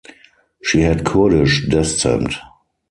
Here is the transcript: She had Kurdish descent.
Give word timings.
She 0.63 0.81
had 0.81 1.05
Kurdish 1.05 1.69
descent. 1.69 2.33